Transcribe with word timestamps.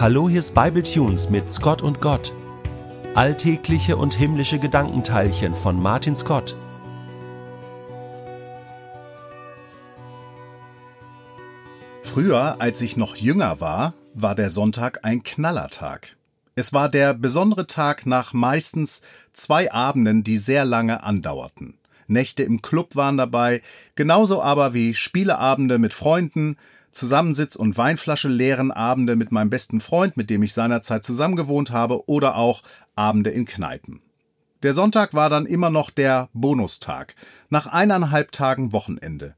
Hallo, 0.00 0.28
hier 0.28 0.38
ist 0.38 0.54
Bible 0.54 0.82
Tunes 0.82 1.28
mit 1.28 1.52
Scott 1.52 1.82
und 1.82 2.00
Gott. 2.00 2.32
Alltägliche 3.14 3.96
und 3.96 4.14
himmlische 4.14 4.58
Gedankenteilchen 4.58 5.54
von 5.54 5.80
Martin 5.80 6.16
Scott. 6.16 6.56
Früher, 12.00 12.56
als 12.58 12.80
ich 12.80 12.96
noch 12.96 13.16
jünger 13.16 13.60
war, 13.60 13.92
war 14.14 14.34
der 14.34 14.50
Sonntag 14.50 15.00
ein 15.04 15.22
Knallertag. 15.22 16.16
Es 16.54 16.72
war 16.72 16.88
der 16.88 17.12
besondere 17.14 17.66
Tag 17.66 18.06
nach 18.06 18.32
meistens 18.32 19.02
zwei 19.34 19.70
Abenden, 19.70 20.24
die 20.24 20.38
sehr 20.38 20.64
lange 20.64 21.02
andauerten. 21.02 21.78
Nächte 22.06 22.42
im 22.42 22.62
Club 22.62 22.96
waren 22.96 23.18
dabei, 23.18 23.62
genauso 23.94 24.42
aber 24.42 24.74
wie 24.74 24.94
Spieleabende 24.94 25.78
mit 25.78 25.92
Freunden, 25.92 26.56
Zusammensitz- 26.92 27.56
und 27.56 27.76
Weinflasche 27.76 28.28
leeren 28.28 28.70
Abende 28.70 29.16
mit 29.16 29.32
meinem 29.32 29.50
besten 29.50 29.80
Freund, 29.80 30.16
mit 30.16 30.30
dem 30.30 30.42
ich 30.42 30.52
seinerzeit 30.52 31.04
zusammengewohnt 31.04 31.70
habe, 31.70 32.08
oder 32.08 32.36
auch 32.36 32.62
Abende 32.94 33.30
in 33.30 33.44
Kneipen. 33.44 34.02
Der 34.62 34.74
Sonntag 34.74 35.14
war 35.14 35.28
dann 35.28 35.46
immer 35.46 35.70
noch 35.70 35.90
der 35.90 36.28
Bonustag, 36.32 37.14
nach 37.50 37.66
eineinhalb 37.66 38.30
Tagen 38.30 38.72
Wochenende. 38.72 39.34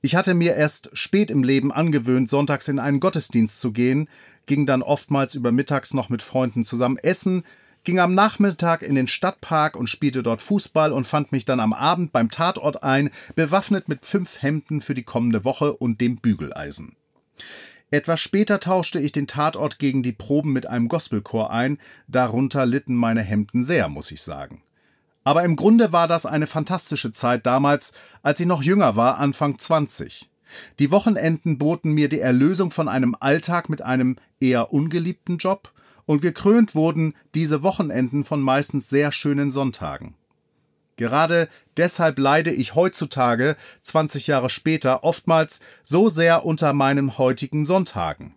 Ich 0.00 0.16
hatte 0.16 0.34
mir 0.34 0.54
erst 0.54 0.90
spät 0.92 1.30
im 1.30 1.42
Leben 1.42 1.72
angewöhnt, 1.72 2.30
sonntags 2.30 2.68
in 2.68 2.78
einen 2.78 3.00
Gottesdienst 3.00 3.60
zu 3.60 3.72
gehen, 3.72 4.08
ging 4.46 4.66
dann 4.66 4.82
oftmals 4.82 5.34
über 5.34 5.52
mittags 5.52 5.94
noch 5.94 6.08
mit 6.08 6.22
Freunden 6.22 6.64
zusammen 6.64 6.98
essen, 6.98 7.42
ging 7.84 7.98
am 7.98 8.14
Nachmittag 8.14 8.82
in 8.82 8.94
den 8.94 9.06
Stadtpark 9.06 9.76
und 9.76 9.88
spielte 9.88 10.22
dort 10.22 10.42
Fußball 10.42 10.92
und 10.92 11.06
fand 11.06 11.32
mich 11.32 11.44
dann 11.44 11.60
am 11.60 11.72
Abend 11.72 12.12
beim 12.12 12.30
Tatort 12.30 12.82
ein, 12.82 13.10
bewaffnet 13.36 13.88
mit 13.88 14.04
fünf 14.04 14.42
Hemden 14.42 14.80
für 14.80 14.94
die 14.94 15.02
kommende 15.02 15.44
Woche 15.44 15.74
und 15.74 16.00
dem 16.00 16.16
Bügeleisen. 16.16 16.96
Etwas 17.90 18.20
später 18.20 18.58
tauschte 18.58 18.98
ich 18.98 19.12
den 19.12 19.26
Tatort 19.26 19.78
gegen 19.78 20.02
die 20.02 20.12
Proben 20.12 20.52
mit 20.52 20.66
einem 20.66 20.88
Gospelchor 20.88 21.52
ein, 21.52 21.78
darunter 22.08 22.66
litten 22.66 22.96
meine 22.96 23.22
Hemden 23.22 23.62
sehr, 23.62 23.88
muss 23.88 24.10
ich 24.10 24.22
sagen. 24.22 24.62
Aber 25.22 25.44
im 25.44 25.56
Grunde 25.56 25.92
war 25.92 26.08
das 26.08 26.26
eine 26.26 26.46
fantastische 26.46 27.12
Zeit 27.12 27.46
damals, 27.46 27.92
als 28.22 28.40
ich 28.40 28.46
noch 28.46 28.62
jünger 28.62 28.96
war, 28.96 29.18
Anfang 29.18 29.58
20. 29.58 30.28
Die 30.78 30.90
Wochenenden 30.90 31.58
boten 31.58 31.92
mir 31.92 32.08
die 32.08 32.20
Erlösung 32.20 32.70
von 32.70 32.88
einem 32.88 33.16
Alltag 33.18 33.68
mit 33.68 33.82
einem 33.82 34.16
eher 34.40 34.72
ungeliebten 34.72 35.38
Job 35.38 35.72
und 36.06 36.22
gekrönt 36.22 36.74
wurden 36.74 37.14
diese 37.34 37.62
Wochenenden 37.62 38.24
von 38.24 38.40
meistens 38.40 38.88
sehr 38.88 39.12
schönen 39.12 39.50
Sonntagen. 39.50 40.14
Gerade 40.96 41.48
deshalb 41.76 42.18
leide 42.18 42.52
ich 42.52 42.74
heutzutage, 42.74 43.56
20 43.82 44.28
Jahre 44.28 44.48
später, 44.48 45.02
oftmals 45.02 45.60
so 45.82 46.08
sehr 46.08 46.44
unter 46.44 46.72
meinen 46.72 47.18
heutigen 47.18 47.64
Sonntagen. 47.64 48.34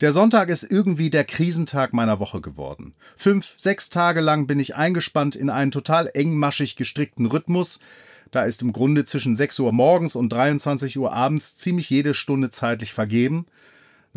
Der 0.00 0.12
Sonntag 0.12 0.48
ist 0.48 0.64
irgendwie 0.64 1.10
der 1.10 1.24
Krisentag 1.24 1.92
meiner 1.92 2.20
Woche 2.20 2.40
geworden. 2.40 2.94
Fünf, 3.16 3.54
sechs 3.56 3.90
Tage 3.90 4.20
lang 4.20 4.46
bin 4.46 4.60
ich 4.60 4.76
eingespannt 4.76 5.34
in 5.34 5.50
einen 5.50 5.70
total 5.70 6.10
engmaschig 6.14 6.76
gestrickten 6.76 7.26
Rhythmus. 7.26 7.80
Da 8.30 8.42
ist 8.44 8.62
im 8.62 8.72
Grunde 8.72 9.04
zwischen 9.04 9.34
6 9.34 9.58
Uhr 9.60 9.72
morgens 9.72 10.14
und 10.14 10.32
23 10.32 10.98
Uhr 10.98 11.12
abends 11.12 11.56
ziemlich 11.56 11.90
jede 11.90 12.14
Stunde 12.14 12.50
zeitlich 12.50 12.92
vergeben. 12.92 13.46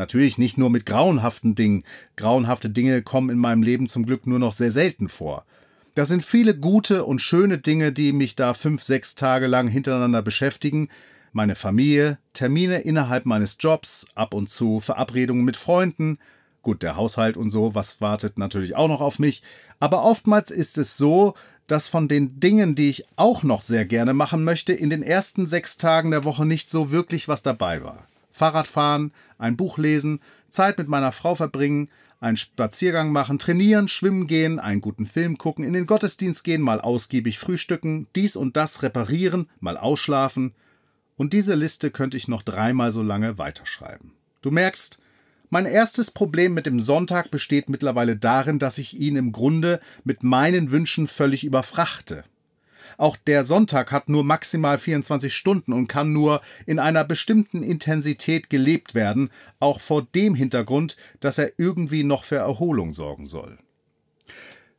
Natürlich 0.01 0.39
nicht 0.39 0.57
nur 0.57 0.71
mit 0.71 0.87
grauenhaften 0.87 1.53
Dingen. 1.53 1.83
Grauenhafte 2.15 2.71
Dinge 2.71 3.03
kommen 3.03 3.29
in 3.29 3.37
meinem 3.37 3.61
Leben 3.61 3.87
zum 3.87 4.03
Glück 4.03 4.25
nur 4.25 4.39
noch 4.39 4.53
sehr 4.53 4.71
selten 4.71 5.09
vor. 5.09 5.45
Das 5.93 6.07
sind 6.07 6.25
viele 6.25 6.57
gute 6.57 7.05
und 7.05 7.21
schöne 7.21 7.59
Dinge, 7.59 7.91
die 7.91 8.11
mich 8.11 8.35
da 8.35 8.55
fünf, 8.55 8.81
sechs 8.81 9.13
Tage 9.13 9.45
lang 9.45 9.67
hintereinander 9.67 10.23
beschäftigen. 10.23 10.89
Meine 11.33 11.53
Familie, 11.53 12.17
Termine 12.33 12.81
innerhalb 12.81 13.27
meines 13.27 13.57
Jobs, 13.59 14.07
ab 14.15 14.33
und 14.33 14.49
zu 14.49 14.79
Verabredungen 14.79 15.45
mit 15.45 15.55
Freunden. 15.55 16.17
Gut, 16.63 16.81
der 16.81 16.95
Haushalt 16.95 17.37
und 17.37 17.51
so, 17.51 17.75
was 17.75 18.01
wartet 18.01 18.39
natürlich 18.39 18.75
auch 18.75 18.87
noch 18.87 19.01
auf 19.01 19.19
mich. 19.19 19.43
Aber 19.79 20.03
oftmals 20.03 20.49
ist 20.49 20.79
es 20.79 20.97
so, 20.97 21.35
dass 21.67 21.89
von 21.89 22.07
den 22.07 22.39
Dingen, 22.39 22.73
die 22.73 22.89
ich 22.89 23.05
auch 23.17 23.43
noch 23.43 23.61
sehr 23.61 23.85
gerne 23.85 24.15
machen 24.15 24.43
möchte, 24.43 24.73
in 24.73 24.89
den 24.89 25.03
ersten 25.03 25.45
sechs 25.45 25.77
Tagen 25.77 26.09
der 26.09 26.23
Woche 26.23 26.47
nicht 26.47 26.71
so 26.71 26.91
wirklich 26.91 27.27
was 27.27 27.43
dabei 27.43 27.83
war. 27.83 28.07
Fahrradfahren, 28.31 29.13
ein 29.37 29.57
Buch 29.57 29.77
lesen, 29.77 30.19
Zeit 30.49 30.77
mit 30.77 30.87
meiner 30.87 31.11
Frau 31.11 31.35
verbringen, 31.35 31.89
einen 32.19 32.37
Spaziergang 32.37 33.11
machen, 33.11 33.39
trainieren, 33.39 33.87
schwimmen 33.87 34.27
gehen, 34.27 34.59
einen 34.59 34.81
guten 34.81 35.07
Film 35.07 35.37
gucken, 35.37 35.65
in 35.65 35.73
den 35.73 35.87
Gottesdienst 35.87 36.43
gehen, 36.43 36.61
mal 36.61 36.79
ausgiebig 36.79 37.39
frühstücken, 37.39 38.07
dies 38.15 38.35
und 38.35 38.55
das 38.57 38.83
reparieren, 38.83 39.49
mal 39.59 39.77
ausschlafen. 39.77 40.53
Und 41.17 41.33
diese 41.33 41.55
Liste 41.55 41.89
könnte 41.89 42.17
ich 42.17 42.27
noch 42.27 42.43
dreimal 42.43 42.91
so 42.91 43.01
lange 43.01 43.37
weiterschreiben. 43.37 44.11
Du 44.41 44.51
merkst, 44.51 44.99
mein 45.49 45.65
erstes 45.65 46.11
Problem 46.11 46.53
mit 46.53 46.65
dem 46.65 46.79
Sonntag 46.79 47.29
besteht 47.29 47.69
mittlerweile 47.69 48.15
darin, 48.15 48.57
dass 48.57 48.77
ich 48.77 48.97
ihn 48.97 49.17
im 49.17 49.31
Grunde 49.31 49.81
mit 50.03 50.23
meinen 50.23 50.71
Wünschen 50.71 51.07
völlig 51.07 51.43
überfrachte. 51.43 52.23
Auch 52.97 53.15
der 53.15 53.43
Sonntag 53.43 53.91
hat 53.91 54.09
nur 54.09 54.23
maximal 54.23 54.77
24 54.77 55.35
Stunden 55.35 55.73
und 55.73 55.87
kann 55.87 56.13
nur 56.13 56.41
in 56.65 56.79
einer 56.79 57.03
bestimmten 57.03 57.63
Intensität 57.63 58.49
gelebt 58.49 58.95
werden, 58.95 59.29
auch 59.59 59.79
vor 59.79 60.07
dem 60.15 60.35
Hintergrund, 60.35 60.97
dass 61.19 61.37
er 61.37 61.51
irgendwie 61.57 62.03
noch 62.03 62.23
für 62.23 62.37
Erholung 62.37 62.93
sorgen 62.93 63.27
soll. 63.27 63.57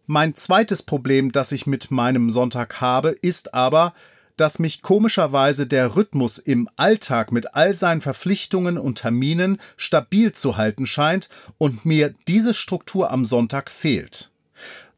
Mein 0.06 0.34
zweites 0.34 0.82
Problem, 0.82 1.30
das 1.30 1.52
ich 1.52 1.66
mit 1.66 1.90
meinem 1.90 2.28
Sonntag 2.28 2.80
habe, 2.80 3.10
ist 3.10 3.54
aber, 3.54 3.94
dass 4.36 4.58
mich 4.58 4.82
komischerweise 4.82 5.68
der 5.68 5.94
Rhythmus 5.94 6.38
im 6.38 6.68
Alltag 6.76 7.30
mit 7.30 7.54
all 7.54 7.74
seinen 7.74 8.00
Verpflichtungen 8.00 8.78
und 8.78 8.98
Terminen 8.98 9.58
stabil 9.76 10.32
zu 10.32 10.56
halten 10.56 10.86
scheint 10.86 11.28
und 11.58 11.84
mir 11.84 12.14
diese 12.26 12.52
Struktur 12.52 13.12
am 13.12 13.24
Sonntag 13.24 13.70
fehlt. 13.70 14.31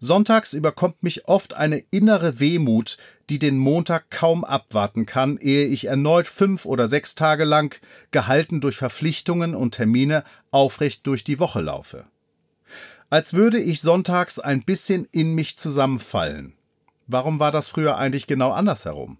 Sonntags 0.05 0.53
überkommt 0.53 1.03
mich 1.03 1.29
oft 1.29 1.55
eine 1.55 1.83
innere 1.91 2.39
Wehmut, 2.39 2.99
die 3.31 3.39
den 3.39 3.57
Montag 3.57 4.11
kaum 4.11 4.45
abwarten 4.45 5.07
kann, 5.07 5.39
ehe 5.39 5.65
ich 5.65 5.87
erneut 5.87 6.27
fünf 6.27 6.67
oder 6.67 6.89
sechs 6.89 7.15
Tage 7.15 7.45
lang, 7.45 7.81
gehalten 8.11 8.61
durch 8.61 8.77
Verpflichtungen 8.77 9.55
und 9.55 9.73
Termine, 9.73 10.23
aufrecht 10.51 11.07
durch 11.07 11.25
die 11.25 11.39
Woche 11.39 11.63
laufe. 11.63 12.05
Als 13.09 13.33
würde 13.33 13.59
ich 13.59 13.81
sonntags 13.81 14.39
ein 14.39 14.63
bisschen 14.63 15.09
in 15.11 15.35
mich 15.35 15.57
zusammenfallen. 15.57 16.53
Warum 17.07 17.39
war 17.39 17.51
das 17.51 17.69
früher 17.69 17.97
eigentlich 17.97 18.27
genau 18.27 18.53
andersherum? 18.53 19.17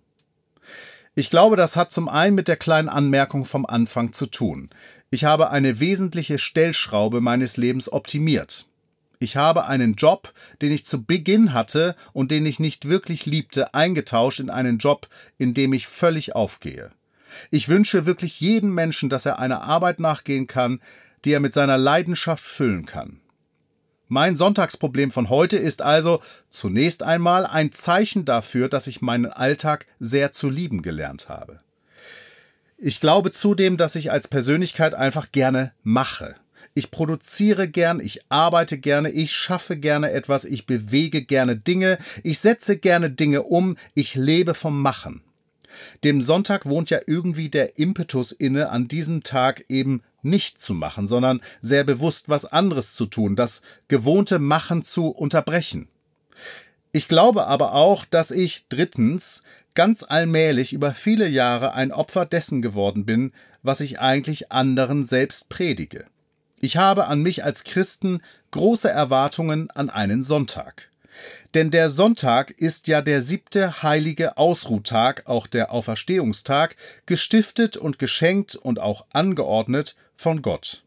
Ich 1.15 1.31
glaube, 1.31 1.57
das 1.57 1.77
hat 1.77 1.93
zum 1.93 2.11
einen 2.11 2.35
mit 2.35 2.47
der 2.47 2.57
kleinen 2.57 2.91
Anmerkung 2.91 3.47
vom 3.47 3.65
Anfang 3.65 4.13
zu 4.13 4.27
tun. 4.27 4.69
Ich 5.11 5.25
habe 5.25 5.51
eine 5.51 5.81
wesentliche 5.81 6.37
Stellschraube 6.37 7.23
meines 7.23 7.57
Lebens 7.57 7.91
optimiert. 7.91 8.67
Ich 9.19 9.37
habe 9.37 9.67
einen 9.67 9.95
Job, 9.95 10.33
den 10.61 10.73
ich 10.73 10.85
zu 10.85 11.05
Beginn 11.05 11.53
hatte 11.53 11.97
und 12.13 12.31
den 12.31 12.47
ich 12.47 12.61
nicht 12.61 12.89
wirklich 12.89 13.27
liebte, 13.27 13.75
eingetauscht 13.75 14.41
in 14.41 14.51
einen 14.51 14.79
Job, 14.79 15.09
in 15.39 15.55
dem 15.55 15.73
ich 15.73 15.87
völlig 15.87 16.35
aufgehe. 16.35 16.91
Ich 17.51 17.69
wünsche 17.69 18.07
wirklich 18.07 18.41
jedem 18.41 18.75
Menschen, 18.75 19.09
dass 19.09 19.27
er 19.27 19.39
einer 19.39 19.63
Arbeit 19.63 20.01
nachgehen 20.01 20.47
kann, 20.47 20.81
die 21.25 21.33
er 21.33 21.41
mit 21.41 21.55
seiner 21.55 21.79
Leidenschaft 21.79 22.45
füllen 22.45 22.87
kann. 22.87 23.21
Mein 24.07 24.37
Sonntagsproblem 24.37 25.11
von 25.11 25.31
heute 25.31 25.57
ist 25.57 25.81
also 25.81 26.21
zunächst 26.49 27.03
einmal 27.03 27.47
ein 27.47 27.73
Zeichen 27.73 28.25
dafür, 28.25 28.69
dass 28.69 28.87
ich 28.87 29.01
meinen 29.01 29.27
Alltag 29.27 29.87
sehr 29.99 30.31
zu 30.31 30.51
lieben 30.51 30.83
gelernt 30.83 31.29
habe. 31.29 31.61
Ich 32.77 33.01
glaube 33.01 33.31
zudem, 33.31 33.77
dass 33.77 33.97
ich 33.97 34.13
als 34.13 34.29
Persönlichkeit 34.29 34.95
einfach 34.95 35.33
gerne 35.33 35.73
mache. 35.83 36.35
Ich 36.77 36.91
produziere 36.91 37.69
gern, 37.69 38.01
ich 38.01 38.21
arbeite 38.29 38.79
gerne, 38.79 39.11
ich 39.11 39.33
schaffe 39.33 39.77
gerne 39.77 40.11
etwas, 40.11 40.45
ich 40.45 40.67
bewege 40.67 41.23
gerne 41.23 41.57
Dinge, 41.57 41.99
ich 42.25 42.41
setze 42.41 42.77
gerne 42.77 43.11
Dinge 43.11 43.45
um, 43.45 43.77
ich 43.95 44.17
lebe 44.17 44.55
vom 44.55 44.83
Machen. 44.83 45.23
Dem 46.03 46.21
Sonntag 46.21 46.67
wohnt 46.67 46.91
ja 46.91 46.99
irgendwie 47.07 47.49
der 47.49 47.79
Impetus 47.79 48.33
inne, 48.33 48.71
an 48.71 48.89
diesem 48.89 49.23
Tag 49.23 49.65
eben 49.69 50.03
nicht 50.23 50.61
zu 50.61 50.75
machen, 50.75 51.07
sondern 51.07 51.41
sehr 51.61 51.85
bewusst 51.85 52.29
was 52.29 52.45
anderes 52.45 52.95
zu 52.95 53.07
tun, 53.07 53.37
das 53.37 53.63
gewohnte 53.87 54.41
Machen 54.41 54.83
zu 54.83 55.09
unterbrechen. 55.09 55.87
Ich 56.93 57.07
glaube 57.07 57.47
aber 57.47 57.75
auch, 57.75 58.05
dass 58.05 58.33
ich 58.33 58.67
drittens 58.69 59.45
ganz 59.75 60.03
allmählich 60.03 60.73
über 60.73 60.93
viele 60.95 61.29
Jahre 61.29 61.75
ein 61.75 61.93
Opfer 61.93 62.27
dessen 62.27 62.63
geworden 62.63 63.05
bin, 63.05 63.33
was 63.63 63.81
ich 63.81 64.01
eigentlich 64.01 64.51
anderen 64.51 65.05
selbst 65.05 65.49
predige. 65.49 66.07
Ich 66.61 66.77
habe 66.77 67.07
an 67.07 67.23
mich 67.23 67.45
als 67.45 67.65
Christen 67.65 68.23
große 68.51 68.89
Erwartungen 68.89 69.71
an 69.71 69.91
einen 69.91 70.23
Sonntag. 70.23 70.89
Denn 71.55 71.71
der 71.71 71.91
Sonntag 71.91 72.51
ist 72.51 72.89
ja 72.89 73.01
der 73.01 73.23
siebte 73.23 73.83
heilige 73.83 74.37
Ausruhtag, 74.37 75.23
auch 75.27 75.47
der 75.47 75.71
Auferstehungstag, 75.73 76.77
gestiftet 77.07 77.77
und 77.77 77.99
geschenkt 77.99 78.57
und 78.57 78.81
auch 78.81 79.07
angeordnet 79.13 79.97
von 80.17 80.43
Gott. 80.43 80.83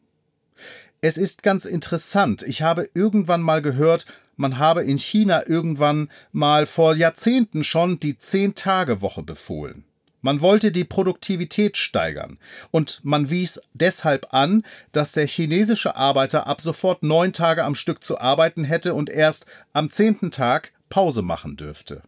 Es 1.00 1.18
ist 1.18 1.44
ganz 1.44 1.66
interessant, 1.66 2.42
ich 2.42 2.62
habe 2.64 2.90
irgendwann 2.94 3.42
mal 3.42 3.62
gehört, 3.62 4.06
man 4.36 4.58
habe 4.58 4.84
in 4.84 4.98
China 4.98 5.48
irgendwann 5.48 6.10
mal 6.32 6.66
vor 6.66 6.96
Jahrzehnten 6.96 7.64
schon 7.64 8.00
die 8.00 8.18
Zehn-Tage-Woche 8.18 9.24
befohlen. 9.24 9.84
Man 10.28 10.42
wollte 10.42 10.74
die 10.74 10.84
Produktivität 10.84 11.78
steigern 11.78 12.38
und 12.70 13.00
man 13.04 13.30
wies 13.30 13.62
deshalb 13.74 14.34
an, 14.34 14.64
dass 14.92 15.14
der 15.14 15.26
chinesische 15.26 15.96
Arbeiter 15.96 16.48
ab 16.48 16.60
sofort 16.60 17.02
neun 17.02 17.32
Tage 17.32 17.64
am 17.64 17.76
Stück 17.76 18.04
zu 18.04 18.20
arbeiten 18.20 18.66
hätte 18.66 18.94
und 18.94 19.10
erst 19.10 19.46
am 19.72 19.90
zehnten 19.90 20.30
Tag 20.30 20.74
Pause 20.90 21.22
machen 21.22 21.56
dürfte. 21.56 22.02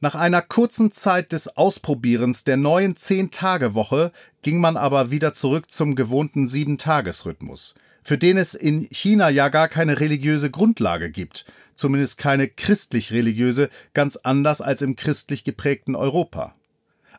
Nach 0.00 0.14
einer 0.14 0.40
kurzen 0.40 0.90
Zeit 0.90 1.32
des 1.32 1.54
Ausprobierens 1.54 2.44
der 2.44 2.56
neuen 2.56 2.96
Zehn-Tage-Woche 2.96 4.10
ging 4.40 4.58
man 4.58 4.78
aber 4.78 5.10
wieder 5.10 5.34
zurück 5.34 5.70
zum 5.70 5.96
gewohnten 5.96 6.46
Sieben-Tages-Rhythmus, 6.46 7.74
für 8.02 8.16
den 8.16 8.38
es 8.38 8.54
in 8.54 8.88
China 8.90 9.28
ja 9.28 9.50
gar 9.50 9.68
keine 9.68 10.00
religiöse 10.00 10.50
Grundlage 10.50 11.10
gibt, 11.10 11.44
zumindest 11.74 12.16
keine 12.16 12.48
christlich-religiöse, 12.48 13.68
ganz 13.92 14.16
anders 14.16 14.62
als 14.62 14.80
im 14.80 14.96
christlich 14.96 15.44
geprägten 15.44 15.94
Europa 15.94 16.54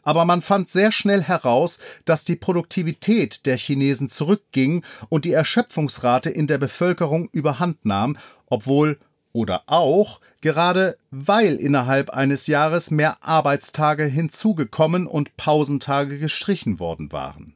aber 0.06 0.24
man 0.24 0.42
fand 0.42 0.70
sehr 0.70 0.94
schnell 0.94 1.22
heraus, 1.22 1.80
dass 2.06 2.24
die 2.24 2.38
Produktivität 2.38 3.46
der 3.46 3.58
Chinesen 3.58 4.08
zurückging 4.08 4.86
und 5.10 5.26
die 5.26 5.34
Erschöpfungsrate 5.34 6.30
in 6.30 6.48
der 6.48 6.60
Bevölkerung 6.60 7.28
überhand 7.34 7.84
nahm, 7.86 8.16
obwohl 8.46 8.98
oder 9.34 9.64
auch 9.66 10.22
gerade 10.40 10.96
weil 11.12 11.56
innerhalb 11.56 12.12
eines 12.12 12.48
Jahres 12.48 12.90
mehr 12.90 13.22
Arbeitstage 13.22 14.06
hinzugekommen 14.06 15.08
und 15.08 15.36
Pausentage 15.36 16.20
gestrichen 16.20 16.80
worden 16.80 17.12
waren. 17.12 17.54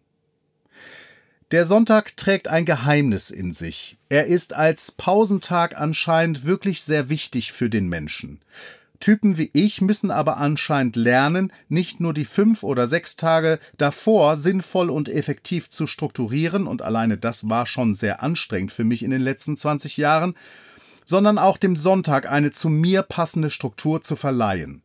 Der 1.51 1.65
Sonntag 1.65 2.17
trägt 2.17 2.47
ein 2.47 2.65
Geheimnis 2.65 3.31
in 3.31 3.53
sich. 3.53 3.97
Er 4.09 4.25
ist 4.25 4.53
als 4.53 4.91
Pausentag 4.91 5.79
anscheinend 5.79 6.45
wirklich 6.45 6.83
sehr 6.83 7.09
wichtig 7.09 7.53
für 7.53 7.69
den 7.69 7.87
Menschen. 7.87 8.41
Typen 8.99 9.37
wie 9.37 9.49
ich 9.53 9.81
müssen 9.81 10.11
aber 10.11 10.37
anscheinend 10.37 10.95
lernen, 10.95 11.53
nicht 11.67 11.99
nur 11.99 12.13
die 12.13 12.25
fünf 12.25 12.63
oder 12.63 12.87
sechs 12.87 13.15
Tage 13.15 13.59
davor 13.77 14.35
sinnvoll 14.35 14.89
und 14.89 15.09
effektiv 15.09 15.69
zu 15.69 15.87
strukturieren, 15.87 16.67
und 16.67 16.81
alleine 16.81 17.17
das 17.17 17.49
war 17.49 17.65
schon 17.65 17.95
sehr 17.95 18.21
anstrengend 18.21 18.71
für 18.71 18.83
mich 18.83 19.03
in 19.03 19.11
den 19.11 19.21
letzten 19.21 19.57
20 19.57 19.97
Jahren, 19.97 20.35
sondern 21.05 21.37
auch 21.37 21.57
dem 21.57 21.75
Sonntag 21.75 22.29
eine 22.29 22.51
zu 22.51 22.69
mir 22.69 23.01
passende 23.01 23.49
Struktur 23.49 24.01
zu 24.01 24.15
verleihen. 24.15 24.83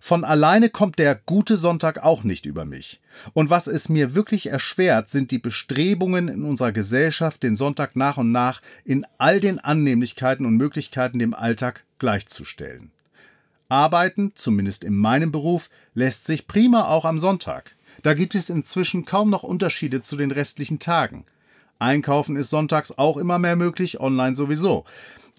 Von 0.00 0.24
alleine 0.24 0.70
kommt 0.70 0.98
der 0.98 1.14
gute 1.14 1.56
Sonntag 1.56 2.02
auch 2.02 2.22
nicht 2.22 2.46
über 2.46 2.64
mich. 2.64 3.00
Und 3.32 3.50
was 3.50 3.66
es 3.66 3.88
mir 3.88 4.14
wirklich 4.14 4.46
erschwert, 4.46 5.10
sind 5.10 5.30
die 5.30 5.38
Bestrebungen 5.38 6.28
in 6.28 6.44
unserer 6.44 6.72
Gesellschaft, 6.72 7.42
den 7.42 7.56
Sonntag 7.56 7.96
nach 7.96 8.16
und 8.16 8.30
nach 8.30 8.62
in 8.84 9.04
all 9.18 9.40
den 9.40 9.58
Annehmlichkeiten 9.58 10.46
und 10.46 10.56
Möglichkeiten 10.56 11.18
dem 11.18 11.34
Alltag 11.34 11.84
gleichzustellen. 11.98 12.92
Arbeiten, 13.68 14.32
zumindest 14.34 14.84
in 14.84 14.96
meinem 14.96 15.30
Beruf, 15.30 15.68
lässt 15.94 16.24
sich 16.24 16.46
prima 16.46 16.88
auch 16.88 17.04
am 17.04 17.18
Sonntag. 17.18 17.76
Da 18.02 18.14
gibt 18.14 18.34
es 18.34 18.50
inzwischen 18.50 19.04
kaum 19.04 19.30
noch 19.30 19.42
Unterschiede 19.42 20.02
zu 20.02 20.16
den 20.16 20.30
restlichen 20.30 20.78
Tagen. 20.78 21.24
Einkaufen 21.78 22.36
ist 22.36 22.50
sonntags 22.50 22.96
auch 22.96 23.16
immer 23.16 23.38
mehr 23.38 23.56
möglich, 23.56 24.00
online 24.00 24.34
sowieso. 24.34 24.84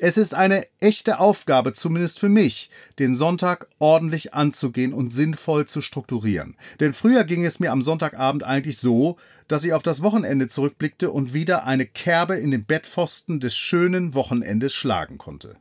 Es 0.01 0.15
ist 0.15 0.33
eine 0.33 0.65
echte 0.79 1.19
Aufgabe, 1.19 1.73
zumindest 1.73 2.19
für 2.19 2.29
mich, 2.29 2.69
den 2.99 3.13
Sonntag 3.15 3.67
ordentlich 3.79 4.33
anzugehen 4.33 4.93
und 4.93 5.11
sinnvoll 5.11 5.65
zu 5.65 5.81
strukturieren. 5.81 6.55
Denn 6.79 6.93
früher 6.93 7.25
ging 7.25 7.43
es 7.43 7.59
mir 7.59 7.73
am 7.73 7.81
Sonntagabend 7.81 8.43
eigentlich 8.43 8.77
so, 8.77 9.17
dass 9.49 9.65
ich 9.65 9.73
auf 9.73 9.83
das 9.83 10.01
Wochenende 10.01 10.47
zurückblickte 10.47 11.11
und 11.11 11.33
wieder 11.33 11.65
eine 11.65 11.85
Kerbe 11.85 12.37
in 12.37 12.51
den 12.51 12.63
Bettpfosten 12.63 13.41
des 13.41 13.57
schönen 13.57 14.13
Wochenendes 14.13 14.73
schlagen 14.73 15.17
konnte. 15.17 15.57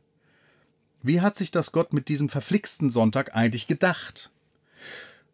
Wie 1.01 1.21
hat 1.21 1.35
sich 1.35 1.51
das 1.51 1.71
Gott 1.71 1.93
mit 1.93 2.09
diesem 2.09 2.27
verflixten 2.27 2.89
Sonntag 2.89 3.35
eigentlich 3.35 3.67
gedacht? 3.67 4.31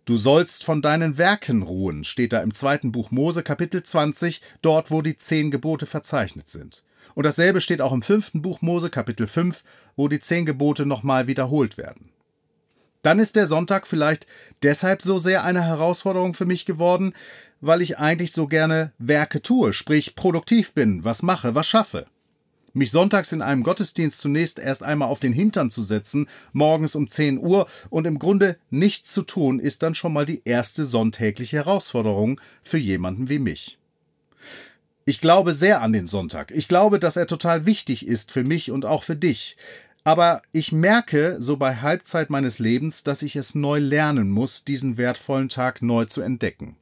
Du 0.05 0.17
sollst 0.17 0.63
von 0.63 0.83
deinen 0.83 1.17
Werken 1.17 1.63
ruhen, 1.63 2.03
steht 2.03 2.33
da 2.33 2.41
im 2.41 2.53
zweiten 2.53 2.91
Buch 2.91 3.09
Mose, 3.09 3.41
Kapitel 3.41 3.81
20, 3.81 4.41
dort, 4.61 4.91
wo 4.91 5.01
die 5.01 5.17
zehn 5.17 5.49
Gebote 5.49 5.87
verzeichnet 5.87 6.47
sind. 6.47 6.83
Und 7.15 7.25
dasselbe 7.25 7.61
steht 7.61 7.81
auch 7.81 7.93
im 7.93 8.03
fünften 8.03 8.43
Buch 8.43 8.61
Mose, 8.61 8.91
Kapitel 8.91 9.27
5, 9.27 9.63
wo 9.95 10.07
die 10.07 10.19
zehn 10.19 10.45
Gebote 10.45 10.85
nochmal 10.85 11.25
wiederholt 11.25 11.77
werden. 11.77 12.11
Dann 13.01 13.17
ist 13.17 13.35
der 13.35 13.47
Sonntag 13.47 13.87
vielleicht 13.87 14.27
deshalb 14.61 15.01
so 15.01 15.17
sehr 15.17 15.43
eine 15.43 15.63
Herausforderung 15.63 16.35
für 16.35 16.45
mich 16.45 16.65
geworden, 16.65 17.13
weil 17.61 17.81
ich 17.81 17.97
eigentlich 17.97 18.31
so 18.31 18.45
gerne 18.47 18.91
Werke 18.99 19.41
tue, 19.41 19.73
sprich 19.73 20.15
produktiv 20.15 20.73
bin, 20.73 21.03
was 21.03 21.23
mache, 21.23 21.55
was 21.55 21.67
schaffe. 21.67 22.05
Mich 22.75 22.91
sonntags 22.91 23.31
in 23.31 23.41
einem 23.41 23.63
Gottesdienst 23.63 24.19
zunächst 24.19 24.59
erst 24.59 24.83
einmal 24.83 25.07
auf 25.07 25.21
den 25.21 25.31
Hintern 25.31 25.69
zu 25.69 25.81
setzen, 25.81 26.27
morgens 26.51 26.95
um 26.95 27.07
10 27.07 27.37
Uhr 27.39 27.67
und 27.89 28.05
im 28.05 28.19
Grunde 28.19 28.57
nichts 28.69 29.13
zu 29.13 29.21
tun, 29.21 29.59
ist 29.59 29.81
dann 29.81 29.95
schon 29.95 30.11
mal 30.11 30.25
die 30.25 30.41
erste 30.43 30.83
sonntägliche 30.83 31.55
Herausforderung 31.55 32.41
für 32.61 32.77
jemanden 32.77 33.29
wie 33.29 33.39
mich. 33.39 33.77
Ich 35.05 35.21
glaube 35.21 35.53
sehr 35.53 35.81
an 35.81 35.93
den 35.93 36.05
Sonntag. 36.05 36.51
Ich 36.51 36.67
glaube, 36.67 36.99
dass 36.99 37.15
er 37.15 37.27
total 37.27 37.65
wichtig 37.65 38.05
ist 38.05 38.33
für 38.33 38.43
mich 38.43 38.71
und 38.71 38.83
auch 38.83 39.03
für 39.03 39.15
dich. 39.15 39.55
Aber 40.03 40.41
ich 40.51 40.73
merke 40.73 41.37
so 41.39 41.55
bei 41.55 41.77
Halbzeit 41.77 42.29
meines 42.29 42.59
Lebens, 42.59 43.05
dass 43.05 43.21
ich 43.21 43.37
es 43.37 43.55
neu 43.55 43.79
lernen 43.79 44.31
muss, 44.31 44.65
diesen 44.65 44.97
wertvollen 44.97 45.47
Tag 45.47 45.81
neu 45.81 46.03
zu 46.03 46.19
entdecken. 46.19 46.75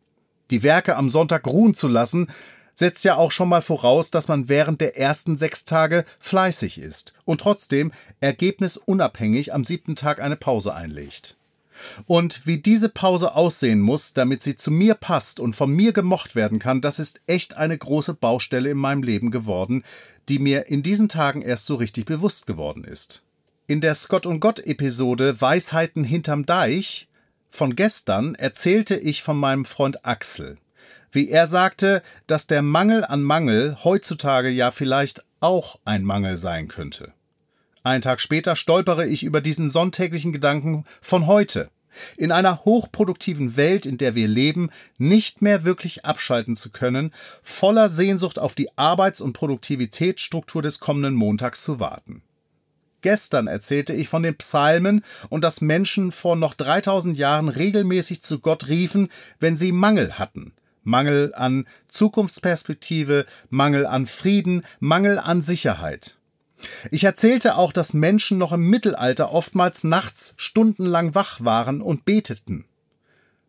Die 0.50 0.64
Werke 0.64 0.96
am 0.96 1.12
Sonntag 1.12 1.46
ruhen 1.46 1.76
zu 1.76 1.88
lassen, 1.88 2.30
setzt 2.74 3.04
ja 3.04 3.16
auch 3.16 3.32
schon 3.32 3.50
mal 3.50 3.62
voraus, 3.62 4.12
dass 4.12 4.28
man 4.28 4.50
während 4.50 4.82
der 4.82 4.98
ersten 4.98 5.36
sechs 5.36 5.66
Tage 5.66 6.06
fleißig 6.20 6.80
ist 6.80 7.14
und 7.26 7.42
trotzdem 7.42 7.92
ergebnisunabhängig 8.20 9.54
am 9.54 9.64
siebten 9.64 9.96
Tag 9.96 10.20
eine 10.22 10.36
Pause 10.36 10.74
einlegt. 10.74 11.38
Und 12.06 12.46
wie 12.46 12.60
diese 12.60 12.90
Pause 12.90 13.36
aussehen 13.36 13.82
muss, 13.82 14.14
damit 14.14 14.44
sie 14.44 14.56
zu 14.56 14.72
mir 14.72 14.94
passt 14.94 15.40
und 15.40 15.56
von 15.56 15.72
mir 15.72 15.92
gemocht 15.92 16.36
werden 16.36 16.60
kann, 16.60 16.82
das 16.82 17.00
ist 17.00 17.22
echt 17.28 17.56
eine 17.56 17.78
große 17.78 18.14
Baustelle 18.14 18.70
in 18.70 18.78
meinem 18.78 19.04
Leben 19.04 19.32
geworden, 19.32 19.84
die 20.30 20.40
mir 20.40 20.68
in 20.68 20.84
diesen 20.84 21.10
Tagen 21.10 21.42
erst 21.42 21.66
so 21.66 21.76
richtig 21.76 22.06
bewusst 22.06 22.46
geworden 22.48 22.84
ist. 22.84 23.24
In 23.68 23.82
der 23.82 23.96
Scott 23.96 24.26
und 24.26 24.40
Gott 24.40 24.60
Episode 24.60 25.40
Weisheiten 25.42 26.04
hinterm 26.04 26.46
Deich 26.46 27.08
von 27.50 27.76
gestern 27.76 28.36
erzählte 28.36 28.96
ich 28.96 29.24
von 29.24 29.38
meinem 29.38 29.66
Freund 29.66 30.06
Axel 30.06 30.58
wie 31.12 31.30
er 31.30 31.48
sagte, 31.48 32.02
dass 32.28 32.48
der 32.48 32.62
Mangel 32.62 33.06
an 33.06 33.22
Mangel 33.22 33.78
heutzutage 33.84 34.50
ja 34.50 34.72
vielleicht 34.72 35.24
auch 35.40 35.80
ein 35.86 36.04
Mangel 36.04 36.38
sein 36.38 36.68
könnte. 36.68 37.14
Einen 37.84 38.02
Tag 38.02 38.22
später 38.22 38.56
stolpere 38.56 39.06
ich 39.06 39.24
über 39.24 39.42
diesen 39.42 39.70
sonntäglichen 39.70 40.32
Gedanken 40.32 40.86
von 41.02 41.28
heute. 41.28 41.70
In 42.18 42.32
einer 42.32 42.66
hochproduktiven 42.66 43.56
Welt, 43.56 43.86
in 43.86 43.98
der 43.98 44.16
wir 44.16 44.28
leben, 44.28 44.72
nicht 44.98 45.42
mehr 45.42 45.64
wirklich 45.64 46.06
abschalten 46.06 46.56
zu 46.56 46.72
können, 46.72 47.12
voller 47.44 47.90
Sehnsucht 47.90 48.40
auf 48.40 48.56
die 48.56 48.76
Arbeits- 48.78 49.22
und 49.22 49.34
Produktivitätsstruktur 49.34 50.62
des 50.62 50.80
kommenden 50.80 51.14
Montags 51.14 51.64
zu 51.64 51.80
warten. 51.80 52.24
Gestern 53.02 53.48
erzählte 53.48 53.94
ich 53.94 54.08
von 54.08 54.24
den 54.24 54.38
Psalmen 54.38 55.04
und 55.30 55.44
dass 55.44 55.60
Menschen 55.60 56.14
vor 56.14 56.38
noch 56.38 56.54
3000 56.54 57.18
Jahren 57.18 57.50
regelmäßig 57.50 58.24
zu 58.24 58.40
Gott 58.40 58.70
riefen, 58.70 59.10
wenn 59.40 59.58
sie 59.58 59.74
Mangel 59.74 60.18
hatten. 60.18 60.54
Mangel 60.84 61.34
an 61.36 61.66
Zukunftsperspektive, 61.88 63.26
Mangel 63.50 63.86
an 63.86 64.08
Frieden, 64.08 64.64
Mangel 64.80 65.20
an 65.20 65.42
Sicherheit. 65.42 66.18
Ich 66.92 67.04
erzählte 67.04 67.56
auch, 67.56 67.74
dass 67.74 67.94
Menschen 67.94 68.38
noch 68.38 68.52
im 68.54 68.70
Mittelalter 68.70 69.32
oftmals 69.32 69.84
nachts 69.84 70.34
stundenlang 70.38 71.16
wach 71.16 71.44
waren 71.44 71.82
und 71.82 72.06
beteten. 72.06 72.66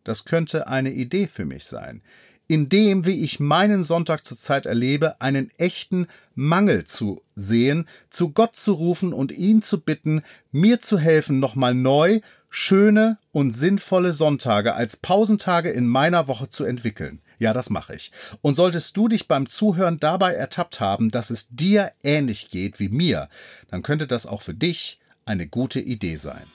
Das 0.02 0.24
könnte 0.24 0.66
eine 0.68 0.92
Idee 0.92 1.28
für 1.28 1.44
mich 1.44 1.64
sein, 1.64 2.02
in 2.46 2.68
dem, 2.68 3.06
wie 3.06 3.24
ich 3.24 3.40
meinen 3.40 3.82
Sonntag 3.84 4.24
zurzeit 4.26 4.66
erlebe, 4.66 5.20
einen 5.20 5.50
echten 5.56 6.08
Mangel 6.34 6.84
zu 6.84 7.22
sehen, 7.34 7.88
zu 8.10 8.30
Gott 8.30 8.54
zu 8.54 8.72
rufen 8.72 9.14
und 9.14 9.32
ihn 9.32 9.62
zu 9.62 9.80
bitten, 9.80 10.22
mir 10.52 10.80
zu 10.80 10.98
helfen, 10.98 11.40
nochmal 11.40 11.74
neu 11.74 12.20
schöne 12.50 13.18
und 13.32 13.50
sinnvolle 13.50 14.12
Sonntage 14.12 14.74
als 14.74 14.96
Pausentage 14.96 15.70
in 15.70 15.88
meiner 15.88 16.28
Woche 16.28 16.48
zu 16.50 16.64
entwickeln. 16.64 17.20
Ja, 17.38 17.52
das 17.52 17.70
mache 17.70 17.94
ich. 17.94 18.12
Und 18.42 18.54
solltest 18.54 18.96
du 18.96 19.08
dich 19.08 19.28
beim 19.28 19.48
Zuhören 19.48 19.98
dabei 19.98 20.34
ertappt 20.34 20.80
haben, 20.80 21.10
dass 21.10 21.30
es 21.30 21.48
dir 21.48 21.92
ähnlich 22.02 22.50
geht 22.50 22.78
wie 22.80 22.88
mir, 22.88 23.28
dann 23.70 23.82
könnte 23.82 24.06
das 24.06 24.26
auch 24.26 24.42
für 24.42 24.54
dich 24.54 24.98
eine 25.24 25.46
gute 25.46 25.80
Idee 25.80 26.16
sein. 26.16 26.46